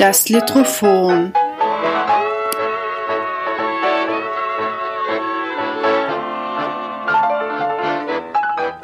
[0.00, 1.34] Das Litrophon.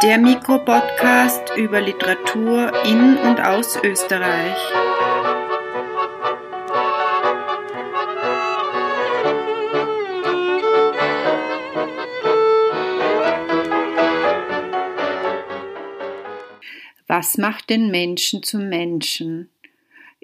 [0.03, 4.59] Der Mikropodcast über Literatur in und aus Österreich.
[17.07, 19.49] Was macht den Menschen zum Menschen?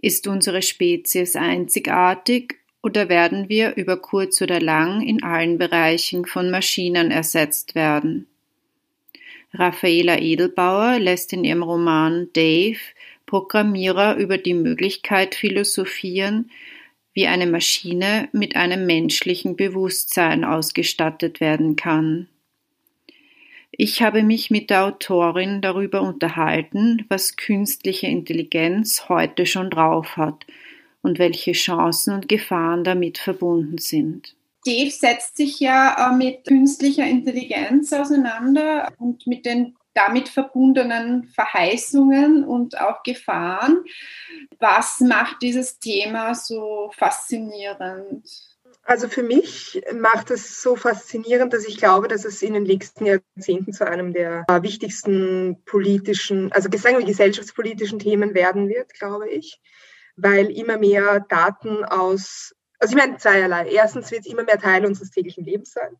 [0.03, 6.51] Ist unsere Spezies einzigartig oder werden wir über kurz oder lang in allen Bereichen von
[6.51, 8.27] Maschinen ersetzt werden?
[9.55, 12.81] Raffaela Edelbauer lässt in ihrem Roman Dave
[13.27, 16.51] Programmierer über die Möglichkeit philosophieren,
[17.15, 22.29] wie eine Maschine mit einem menschlichen Bewusstsein ausgestattet werden kann.
[23.73, 30.47] Ich habe mich mit der Autorin darüber unterhalten, was künstliche Intelligenz heute schon drauf hat
[31.01, 34.37] und welche Chancen und Gefahren damit verbunden sind.
[34.65, 42.45] Dave setzt sich ja äh, mit künstlicher Intelligenz auseinander und mit den damit verbundenen Verheißungen
[42.45, 43.85] und auch Gefahren.
[44.59, 48.52] Was macht dieses Thema so faszinierend?
[48.85, 53.07] Also für mich macht es so faszinierend, dass ich glaube, dass es in den nächsten
[53.07, 59.61] Jahrzehnten zu einem der wichtigsten politischen, also sagen wir gesellschaftspolitischen Themen werden wird, glaube ich,
[60.17, 63.69] weil immer mehr Daten aus, also ich meine zweierlei.
[63.71, 65.97] Erstens wird es immer mehr Teil unseres täglichen Lebens sein.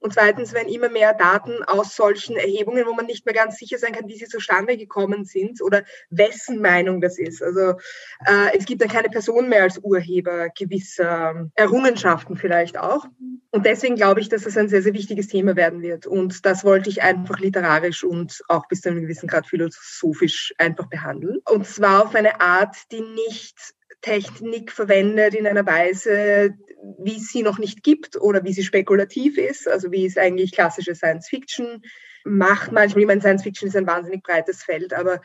[0.00, 3.78] Und zweitens werden immer mehr Daten aus solchen Erhebungen, wo man nicht mehr ganz sicher
[3.78, 7.42] sein kann, wie sie zustande gekommen sind oder wessen Meinung das ist.
[7.42, 7.78] Also
[8.26, 13.06] äh, es gibt dann keine Person mehr als Urheber gewisser Errungenschaften vielleicht auch.
[13.50, 16.06] Und deswegen glaube ich, dass das ein sehr, sehr wichtiges Thema werden wird.
[16.06, 20.86] Und das wollte ich einfach literarisch und auch bis zu einem gewissen Grad philosophisch einfach
[20.86, 21.38] behandeln.
[21.48, 26.54] Und zwar auf eine Art, die nicht Technik verwendet in einer Weise,
[26.98, 30.52] wie es sie noch nicht gibt oder wie sie spekulativ ist, also wie es eigentlich
[30.52, 31.82] klassische Science Fiction
[32.24, 32.72] macht.
[32.72, 35.20] Manchmal, ich meine, Science Fiction ist ein wahnsinnig breites Feld, aber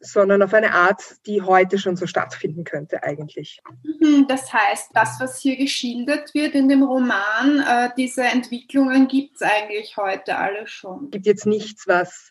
[0.00, 3.62] sondern auf eine Art, die heute schon so stattfinden könnte eigentlich.
[3.82, 9.36] Mhm, das heißt, das, was hier geschildert wird in dem Roman, äh, diese Entwicklungen gibt
[9.36, 11.06] es eigentlich heute alle schon.
[11.06, 12.30] Es gibt jetzt nichts, was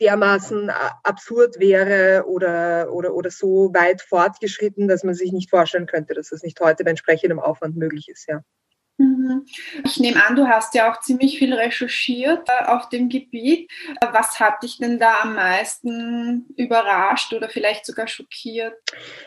[0.00, 0.70] dermaßen
[1.02, 6.30] absurd wäre oder, oder, oder so weit fortgeschritten, dass man sich nicht vorstellen könnte, dass
[6.30, 8.42] das nicht heute bei entsprechendem Aufwand möglich ist, ja.
[8.98, 9.46] Mhm.
[9.84, 13.70] Ich nehme an, du hast ja auch ziemlich viel recherchiert äh, auf dem Gebiet.
[14.12, 18.74] Was hat dich denn da am meisten überrascht oder vielleicht sogar schockiert?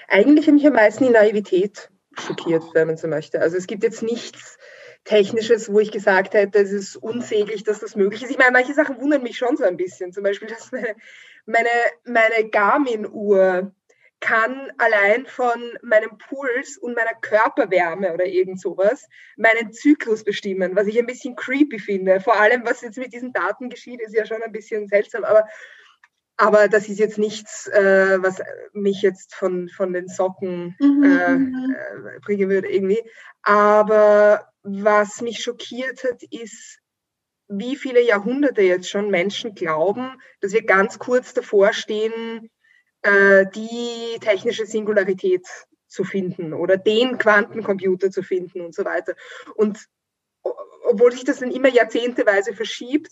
[0.07, 3.41] Eigentlich hat mich am meisten die Naivität schockiert, wenn man so möchte.
[3.41, 4.57] Also es gibt jetzt nichts,
[5.05, 8.31] Technisches, wo ich gesagt hätte, es ist unsäglich, dass das möglich ist.
[8.31, 10.11] Ich meine, manche Sachen wundern mich schon so ein bisschen.
[10.11, 10.95] Zum Beispiel, dass meine,
[11.45, 11.69] meine,
[12.03, 13.71] meine Garmin-Uhr
[14.19, 19.07] kann allein von meinem Puls und meiner Körperwärme oder irgend sowas
[19.37, 22.19] meinen Zyklus bestimmen, was ich ein bisschen creepy finde.
[22.19, 25.47] Vor allem, was jetzt mit diesen Daten geschieht, ist ja schon ein bisschen seltsam, aber,
[26.37, 28.41] aber das ist jetzt nichts, äh, was
[28.73, 31.37] mich jetzt von, von den Socken mhm, äh,
[32.21, 33.01] bringen würde irgendwie.
[33.41, 36.79] Aber was mich schockiert hat, ist,
[37.47, 42.49] wie viele Jahrhunderte jetzt schon Menschen glauben, dass wir ganz kurz davor stehen,
[43.03, 45.45] äh, die technische Singularität
[45.87, 49.15] zu finden oder den Quantencomputer zu finden und so weiter.
[49.55, 49.85] Und
[50.83, 53.11] obwohl sich das dann immer jahrzehnteweise verschiebt,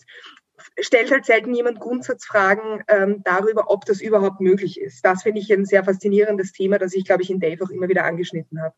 [0.78, 5.04] stellt halt selten jemand Grundsatzfragen ähm, darüber, ob das überhaupt möglich ist.
[5.04, 7.88] Das finde ich ein sehr faszinierendes Thema, das ich, glaube ich, in Dave auch immer
[7.88, 8.74] wieder angeschnitten habe.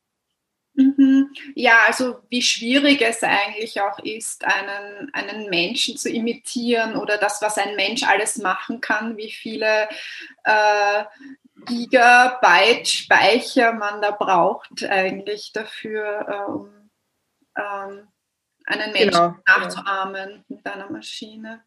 [1.54, 7.40] Ja, also wie schwierig es eigentlich auch ist, einen, einen Menschen zu imitieren oder das,
[7.42, 9.88] was ein Mensch alles machen kann, wie viele
[10.44, 11.04] äh,
[11.66, 16.90] Gigabyte Speicher man da braucht eigentlich dafür, äh, um
[17.56, 18.08] ähm,
[18.66, 20.44] einen Menschen genau, nachzuahmen ja.
[20.48, 21.64] mit einer Maschine.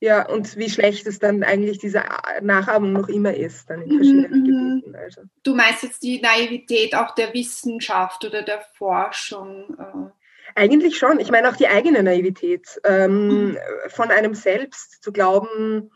[0.00, 2.02] Ja, und wie schlecht es dann eigentlich diese
[2.40, 4.44] Nachahmung noch immer ist, dann in verschiedenen mhm.
[4.44, 4.96] Gebieten.
[4.96, 5.22] Also.
[5.42, 9.76] Du meinst jetzt die Naivität auch der Wissenschaft oder der Forschung?
[9.78, 10.58] Äh.
[10.60, 11.20] Eigentlich schon.
[11.20, 13.58] Ich meine auch die eigene Naivität ähm, mhm.
[13.88, 15.90] von einem selbst zu glauben,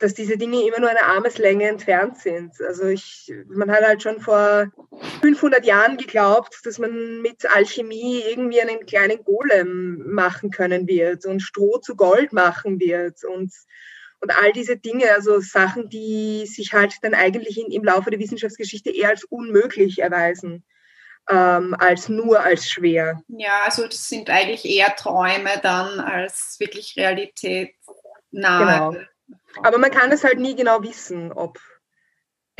[0.00, 2.52] dass diese Dinge immer nur eine Armeslänge entfernt sind.
[2.60, 4.66] Also ich, man hat halt schon vor
[5.20, 11.40] 500 Jahren geglaubt, dass man mit Alchemie irgendwie einen kleinen Golem machen können wird und
[11.40, 13.52] Stroh zu Gold machen wird und
[14.22, 18.18] und all diese Dinge, also Sachen, die sich halt dann eigentlich in, im Laufe der
[18.18, 20.62] Wissenschaftsgeschichte eher als unmöglich erweisen,
[21.30, 23.22] ähm, als nur als schwer.
[23.28, 27.74] Ja, also das sind eigentlich eher Träume dann als wirklich Realität
[28.30, 28.90] nahe.
[28.92, 29.06] Genau.
[29.62, 31.58] Aber man kann es halt nie genau wissen, ob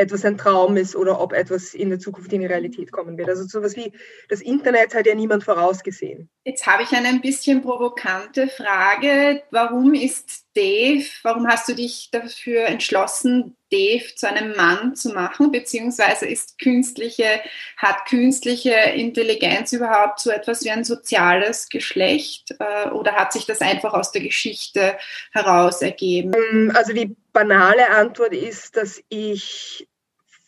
[0.00, 3.28] etwas ein Traum ist oder ob etwas in der Zukunft in die Realität kommen wird.
[3.28, 3.92] Also sowas wie
[4.28, 6.28] das Internet hat ja niemand vorausgesehen.
[6.44, 9.42] Jetzt habe ich eine ein bisschen provokante Frage.
[9.50, 15.52] Warum ist Dave, warum hast du dich dafür entschlossen, Dave zu einem Mann zu machen?
[15.52, 17.40] Beziehungsweise ist künstliche,
[17.76, 22.56] hat künstliche Intelligenz überhaupt so etwas wie ein soziales Geschlecht?
[22.58, 24.96] Äh, oder hat sich das einfach aus der Geschichte
[25.32, 26.32] heraus ergeben?
[26.34, 29.88] Ähm, also die banale Antwort ist, dass ich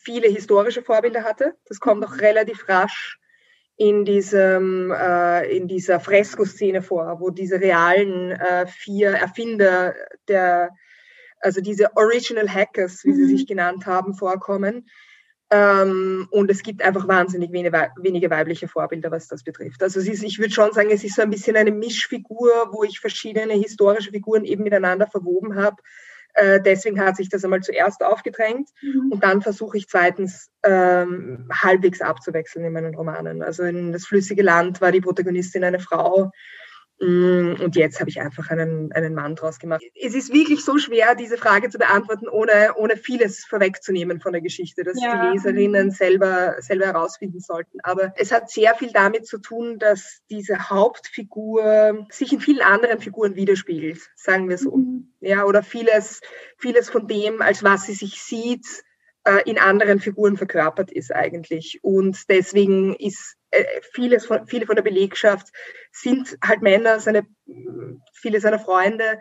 [0.03, 1.55] viele historische Vorbilder hatte.
[1.65, 3.19] Das kommt auch relativ rasch
[3.75, 9.95] in, diesem, äh, in dieser Fresko-Szene vor, wo diese realen äh, vier Erfinder
[10.27, 10.71] der,
[11.39, 13.15] also diese Original Hackers, wie mhm.
[13.15, 14.87] sie sich genannt haben, vorkommen.
[15.49, 19.83] Ähm, und es gibt einfach wahnsinnig wenige, wenige weibliche Vorbilder, was das betrifft.
[19.83, 22.99] Also ist, ich würde schon sagen, es ist so ein bisschen eine Mischfigur, wo ich
[22.99, 25.77] verschiedene historische Figuren eben miteinander verwoben habe
[26.33, 29.11] äh, deswegen hat sich das einmal zuerst aufgedrängt mhm.
[29.11, 33.43] und dann versuche ich zweitens ähm, halbwegs abzuwechseln in meinen Romanen.
[33.43, 36.31] Also in Das flüssige Land war die Protagonistin eine Frau,
[36.99, 39.83] und jetzt habe ich einfach einen, einen Mann draus gemacht.
[39.99, 44.41] Es ist wirklich so schwer, diese Frage zu beantworten, ohne, ohne vieles vorwegzunehmen von der
[44.41, 45.25] Geschichte, dass ja.
[45.25, 47.79] die Leserinnen selber, selber herausfinden sollten.
[47.83, 52.99] Aber es hat sehr viel damit zu tun, dass diese Hauptfigur sich in vielen anderen
[52.99, 54.77] Figuren widerspiegelt, sagen wir so.
[54.77, 55.13] Mhm.
[55.19, 56.21] Ja, oder vieles,
[56.57, 58.65] vieles von dem, als was sie sich sieht,
[59.45, 61.79] in anderen Figuren verkörpert ist eigentlich.
[61.81, 65.47] Und deswegen ist äh, vieles von, viele von der Belegschaft
[65.91, 67.25] sind halt Männer, seine,
[68.13, 69.19] viele seiner Freunde.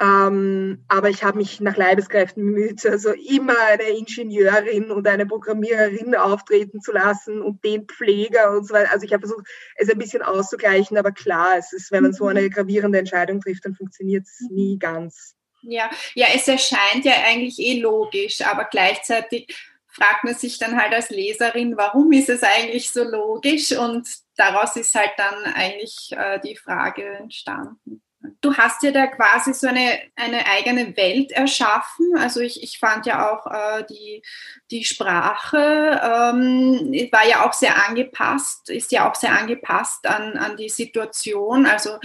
[0.00, 6.14] Ähm, aber ich habe mich nach Leibeskräften bemüht, also immer eine Ingenieurin und eine Programmiererin
[6.14, 8.90] auftreten zu lassen und den Pfleger und so weiter.
[8.92, 9.46] Also ich habe versucht,
[9.76, 13.66] es ein bisschen auszugleichen, aber klar, es ist, wenn man so eine gravierende Entscheidung trifft,
[13.66, 15.36] dann funktioniert es nie ganz.
[15.62, 19.54] Ja, ja, es erscheint ja eigentlich eh logisch, aber gleichzeitig
[19.88, 23.72] fragt man sich dann halt als Leserin, warum ist es eigentlich so logisch?
[23.72, 28.02] Und daraus ist halt dann eigentlich äh, die Frage entstanden.
[28.40, 32.16] Du hast ja da quasi so eine, eine eigene Welt erschaffen.
[32.18, 34.22] Also ich, ich fand ja auch äh, die,
[34.70, 40.56] die Sprache ähm, war ja auch sehr angepasst, ist ja auch sehr angepasst an, an
[40.56, 41.66] die Situation.
[41.66, 41.98] Also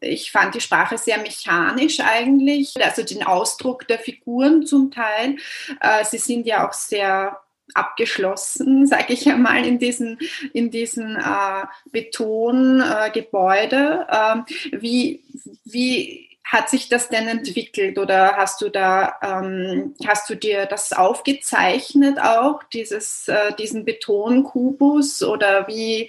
[0.00, 5.36] ich fand die Sprache sehr mechanisch eigentlich, also den Ausdruck der Figuren zum Teil.
[5.80, 7.40] Äh, sie sind ja auch sehr
[7.74, 10.18] abgeschlossen, sage ich einmal, in diesen,
[10.52, 14.06] in diesen äh, Betongebäude.
[14.10, 14.44] Äh, ähm,
[14.80, 15.22] wie,
[15.64, 20.92] wie hat sich das denn entwickelt oder hast du da, ähm, hast du dir das
[20.92, 26.08] aufgezeichnet auch, dieses, äh, diesen Betonkubus oder wie,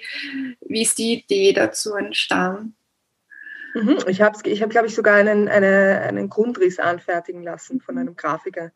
[0.62, 2.76] wie ist die Idee dazu entstanden?
[3.74, 7.98] Mhm, ich habe, ich hab, glaube ich, sogar einen, eine, einen Grundriss anfertigen lassen von
[7.98, 8.72] einem Grafiker.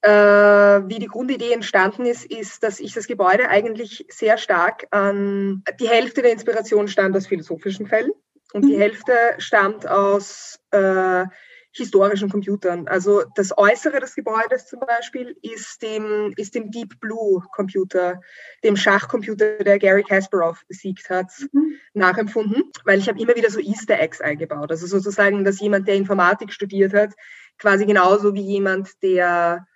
[0.00, 5.64] Äh, wie die Grundidee entstanden ist, ist, dass ich das Gebäude eigentlich sehr stark an
[5.80, 8.12] die Hälfte der Inspiration stammt aus philosophischen Fällen
[8.52, 8.80] und die mhm.
[8.80, 11.24] Hälfte stammt aus äh,
[11.72, 12.86] historischen Computern.
[12.88, 18.20] Also das Äußere des Gebäudes zum Beispiel ist dem, ist dem Deep Blue Computer,
[18.64, 21.74] dem Schachcomputer, der Gary Kasparov besiegt hat, mhm.
[21.94, 24.70] nachempfunden, weil ich habe immer wieder so Easter Eggs eingebaut.
[24.70, 27.14] Also sozusagen, dass jemand, der Informatik studiert hat,
[27.58, 29.66] quasi genauso wie jemand, der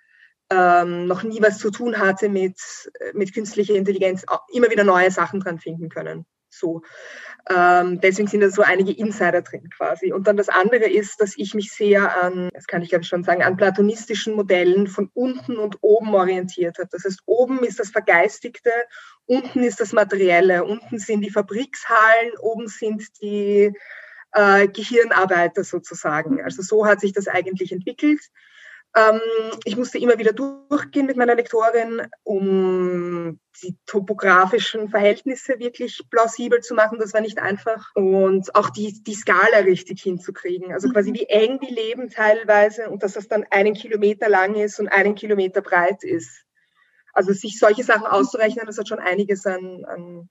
[0.53, 2.57] ähm, noch nie was zu tun hatte mit,
[3.13, 6.25] mit künstlicher Intelligenz, immer wieder neue Sachen dran finden können.
[6.49, 6.81] So.
[7.49, 10.13] Ähm, deswegen sind da so einige Insider drin quasi.
[10.13, 13.09] Und dann das andere ist, dass ich mich sehr an, das kann ich glaube ich
[13.09, 16.89] schon sagen, an platonistischen Modellen von unten und oben orientiert habe.
[16.91, 18.71] Das heißt, oben ist das Vergeistigte,
[19.25, 23.73] unten ist das Materielle, unten sind die Fabrikshallen, oben sind die
[24.31, 26.41] äh, Gehirnarbeiter sozusagen.
[26.41, 28.21] Also so hat sich das eigentlich entwickelt.
[28.95, 29.21] Ähm,
[29.65, 36.75] ich musste immer wieder durchgehen mit meiner Lektorin, um die topografischen Verhältnisse wirklich plausibel zu
[36.75, 36.99] machen.
[36.99, 37.89] Das war nicht einfach.
[37.95, 40.73] Und auch die, die Skala richtig hinzukriegen.
[40.73, 41.15] Also quasi mhm.
[41.15, 45.15] wie eng die leben teilweise und dass das dann einen Kilometer lang ist und einen
[45.15, 46.43] Kilometer breit ist.
[47.13, 50.29] Also sich solche Sachen auszurechnen, das hat schon einiges an, an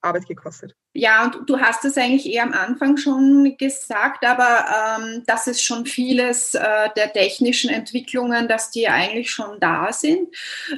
[0.00, 0.74] Arbeit gekostet.
[0.94, 5.62] Ja, und du hast es eigentlich eher am Anfang schon gesagt, aber ähm, dass es
[5.62, 10.28] schon vieles äh, der technischen Entwicklungen, dass die eigentlich schon da sind.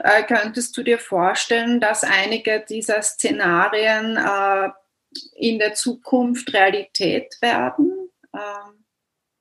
[0.03, 4.71] Äh, könntest du dir vorstellen, dass einige dieser Szenarien äh,
[5.37, 8.11] in der Zukunft Realität werden?
[8.35, 8.81] Ähm,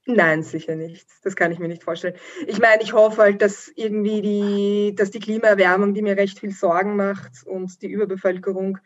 [0.06, 1.08] Nein, sicher nicht.
[1.24, 2.16] Das kann ich mir nicht vorstellen.
[2.48, 6.52] Ich meine, ich hoffe halt, dass irgendwie die, dass die Klimaerwärmung, die mir recht viel
[6.52, 8.80] Sorgen macht und die Überbevölkerung,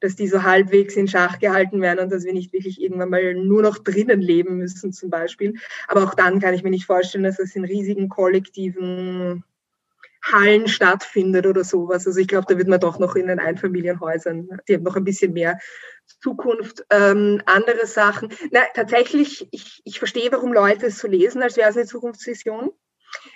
[0.00, 3.34] dass die so halbwegs in Schach gehalten werden und dass wir nicht wirklich irgendwann mal
[3.34, 5.54] nur noch drinnen leben müssen zum Beispiel.
[5.88, 9.44] Aber auch dann kann ich mir nicht vorstellen, dass es in riesigen kollektiven
[10.22, 12.06] Hallen stattfindet oder sowas.
[12.06, 15.04] Also ich glaube, da wird man doch noch in den Einfamilienhäusern, die haben noch ein
[15.04, 15.58] bisschen mehr
[16.20, 16.84] Zukunft.
[16.90, 18.32] Ähm, andere Sachen.
[18.50, 22.70] Na, tatsächlich, ich, ich verstehe, warum Leute es so lesen, als wäre es eine Zukunftsvision.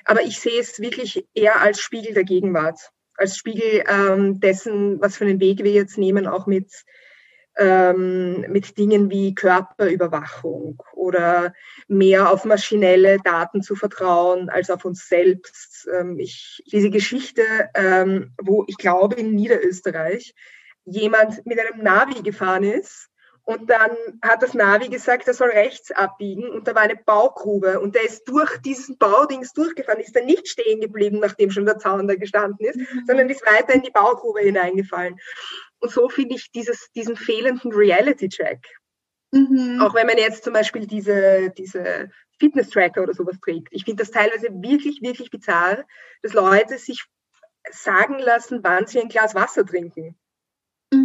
[0.05, 2.91] Aber ich sehe es wirklich eher als Spiegel der Gegenwart,
[3.23, 6.85] als Spiegel ähm, dessen, was für einen Weg wir jetzt nehmen, auch mit
[7.59, 11.53] ähm, mit Dingen wie Körperüberwachung oder
[11.87, 15.87] mehr auf maschinelle Daten zu vertrauen als auf uns selbst.
[15.95, 17.43] Ähm, ich, diese Geschichte,
[17.75, 20.35] ähm, wo ich glaube in Niederösterreich
[20.85, 23.12] jemand mit einem Navi gefahren ist
[23.45, 23.91] und dann
[24.23, 28.05] hat das Navi gesagt, er soll rechts abbiegen und da war eine Baugrube und der
[28.05, 32.15] ist durch diesen Baudings durchgefahren, ist dann nicht stehen geblieben, nachdem schon der Zaun da
[32.15, 33.05] gestanden ist, mhm.
[33.07, 35.19] sondern ist weiter in die Baugrube hineingefallen.
[35.81, 38.61] Und so finde ich dieses, diesen fehlenden Reality-Check.
[39.33, 39.81] Mhm.
[39.81, 43.69] Auch wenn man jetzt zum Beispiel diese, diese Fitness-Tracker oder sowas trägt.
[43.73, 45.85] Ich finde das teilweise wirklich, wirklich bizarr,
[46.23, 47.05] dass Leute sich
[47.71, 50.17] sagen lassen, wann sie ein Glas Wasser trinken.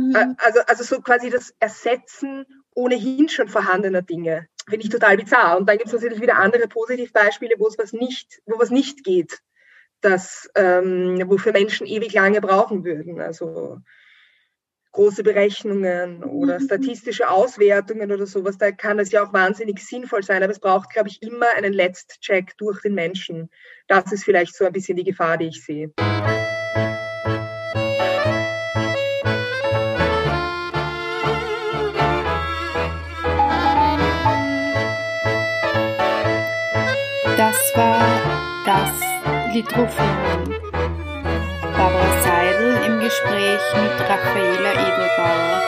[0.09, 0.35] Mhm.
[0.37, 4.47] Also, also so quasi das Ersetzen ohnehin schon vorhandener Dinge.
[4.69, 5.57] Finde ich total bizarr.
[5.57, 9.03] Und dann gibt es natürlich wieder andere Positivbeispiele, wo es was nicht, wo was nicht
[9.03, 9.39] geht,
[10.01, 13.19] das, ähm, wofür Menschen ewig lange brauchen würden.
[13.21, 13.79] Also
[14.91, 16.63] große Berechnungen oder mhm.
[16.63, 20.89] statistische Auswertungen oder sowas, da kann es ja auch wahnsinnig sinnvoll sein, aber es braucht,
[20.91, 23.49] glaube ich, immer einen Letzt-Check durch den Menschen.
[23.87, 25.93] Das ist vielleicht so ein bisschen die Gefahr, die ich sehe.
[37.37, 38.01] Das war
[38.65, 40.55] das Litrophon.
[41.61, 45.61] Barbara Seidel im Gespräch mit Raffaela Edelbauer.